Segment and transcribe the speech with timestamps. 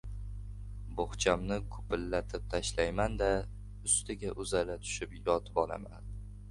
[0.99, 3.29] Bo‘xchamni gupillatib tashlayman-da—
[3.91, 6.15] ustiga uzala tushib yotibolaman.